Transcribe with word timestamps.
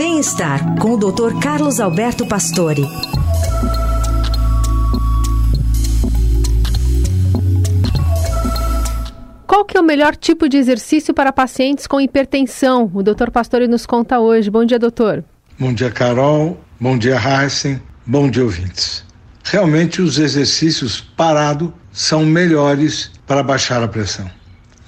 Bem-estar 0.00 0.76
com 0.78 0.92
o 0.92 0.96
Dr. 0.96 1.38
Carlos 1.42 1.78
Alberto 1.78 2.26
Pastore. 2.26 2.88
Qual 9.46 9.62
que 9.66 9.76
é 9.76 9.80
o 9.80 9.84
melhor 9.84 10.16
tipo 10.16 10.48
de 10.48 10.56
exercício 10.56 11.12
para 11.12 11.30
pacientes 11.34 11.86
com 11.86 12.00
hipertensão? 12.00 12.90
O 12.94 13.02
Dr. 13.02 13.30
Pastore 13.30 13.68
nos 13.68 13.84
conta 13.84 14.18
hoje. 14.18 14.48
Bom 14.48 14.64
dia, 14.64 14.78
doutor. 14.78 15.22
Bom 15.58 15.74
dia, 15.74 15.90
Carol. 15.90 16.58
Bom 16.80 16.96
dia, 16.96 17.18
Heisen. 17.20 17.78
Bom 18.06 18.30
dia, 18.30 18.42
ouvintes. 18.42 19.04
Realmente 19.44 20.00
os 20.00 20.18
exercícios 20.18 20.98
parado 20.98 21.74
são 21.92 22.24
melhores 22.24 23.12
para 23.26 23.42
baixar 23.42 23.82
a 23.82 23.88
pressão. 23.88 24.39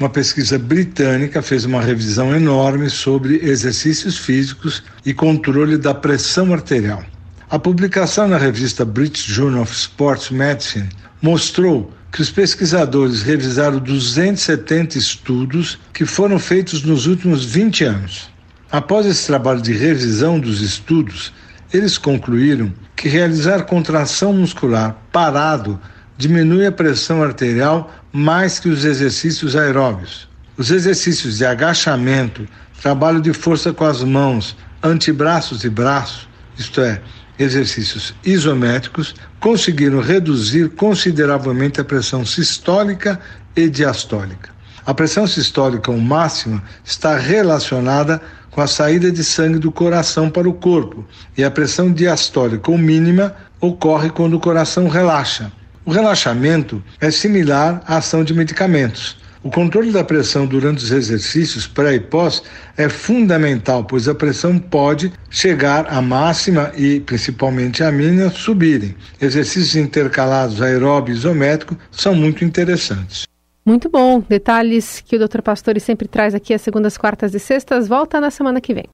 Uma 0.02 0.10
pesquisa 0.10 0.58
britânica 0.58 1.40
fez 1.40 1.64
uma 1.64 1.80
revisão 1.80 2.34
enorme 2.34 2.90
sobre 2.90 3.36
exercícios 3.36 4.18
físicos 4.18 4.82
e 5.06 5.14
controle 5.14 5.78
da 5.78 5.94
pressão 5.94 6.52
arterial. 6.52 7.04
A 7.48 7.56
publicação 7.56 8.26
na 8.26 8.36
revista 8.36 8.84
British 8.84 9.22
Journal 9.26 9.62
of 9.62 9.72
Sports 9.72 10.30
Medicine 10.30 10.88
mostrou 11.22 11.92
que 12.10 12.20
os 12.20 12.32
pesquisadores 12.32 13.22
revisaram 13.22 13.78
270 13.78 14.98
estudos 14.98 15.78
que 15.94 16.04
foram 16.04 16.36
feitos 16.36 16.82
nos 16.82 17.06
últimos 17.06 17.44
20 17.44 17.84
anos. 17.84 18.28
Após 18.72 19.06
esse 19.06 19.28
trabalho 19.28 19.62
de 19.62 19.72
revisão 19.72 20.40
dos 20.40 20.62
estudos, 20.62 21.32
eles 21.72 21.96
concluíram 21.96 22.74
que 22.96 23.08
realizar 23.08 23.66
contração 23.66 24.32
muscular 24.32 24.96
parado 25.12 25.78
diminui 26.22 26.64
a 26.64 26.70
pressão 26.70 27.20
arterial 27.20 27.92
mais 28.12 28.60
que 28.60 28.68
os 28.68 28.84
exercícios 28.84 29.56
aeróbios. 29.56 30.28
Os 30.56 30.70
exercícios 30.70 31.38
de 31.38 31.44
agachamento, 31.44 32.46
trabalho 32.80 33.20
de 33.20 33.32
força 33.32 33.72
com 33.72 33.84
as 33.84 34.04
mãos, 34.04 34.56
antebraços 34.82 35.64
e 35.64 35.68
braços, 35.68 36.28
isto 36.56 36.80
é, 36.80 37.00
exercícios 37.38 38.14
isométricos, 38.24 39.16
conseguiram 39.40 40.00
reduzir 40.00 40.68
consideravelmente 40.70 41.80
a 41.80 41.84
pressão 41.84 42.24
sistólica 42.24 43.18
e 43.56 43.68
diastólica. 43.68 44.50
A 44.86 44.94
pressão 44.94 45.26
sistólica, 45.26 45.90
o 45.90 46.00
máxima, 46.00 46.62
está 46.84 47.16
relacionada 47.16 48.20
com 48.52 48.60
a 48.60 48.68
saída 48.68 49.10
de 49.10 49.24
sangue 49.24 49.58
do 49.58 49.72
coração 49.72 50.30
para 50.30 50.48
o 50.48 50.54
corpo, 50.54 51.04
e 51.36 51.42
a 51.42 51.50
pressão 51.50 51.92
diastólica, 51.92 52.70
ou 52.70 52.78
mínima, 52.78 53.34
ocorre 53.60 54.08
quando 54.10 54.34
o 54.34 54.40
coração 54.40 54.88
relaxa. 54.88 55.50
O 55.84 55.90
relaxamento 55.90 56.82
é 57.00 57.10
similar 57.10 57.82
à 57.86 57.96
ação 57.96 58.22
de 58.22 58.32
medicamentos. 58.32 59.20
O 59.42 59.50
controle 59.50 59.90
da 59.90 60.04
pressão 60.04 60.46
durante 60.46 60.84
os 60.84 60.92
exercícios 60.92 61.66
pré 61.66 61.94
e 61.94 62.00
pós 62.00 62.44
é 62.76 62.88
fundamental, 62.88 63.82
pois 63.82 64.06
a 64.06 64.14
pressão 64.14 64.56
pode 64.56 65.12
chegar 65.28 65.92
à 65.92 66.00
máxima 66.00 66.70
e, 66.76 67.00
principalmente 67.00 67.82
a 67.82 67.90
mínima, 67.90 68.30
subirem. 68.30 68.94
Exercícios 69.20 69.74
intercalados 69.74 70.62
aeróbio 70.62 71.12
e 71.12 71.16
isométrico 71.16 71.76
são 71.90 72.14
muito 72.14 72.44
interessantes. 72.44 73.24
Muito 73.66 73.88
bom. 73.88 74.22
Detalhes 74.28 75.02
que 75.04 75.16
o 75.16 75.28
Dr. 75.28 75.42
Pastore 75.42 75.80
sempre 75.80 76.06
traz 76.06 76.34
aqui 76.34 76.54
às 76.54 76.62
segundas, 76.62 76.96
quartas 76.96 77.34
e 77.34 77.40
sextas. 77.40 77.88
Volta 77.88 78.20
na 78.20 78.30
semana 78.30 78.60
que 78.60 78.72
vem. 78.72 78.86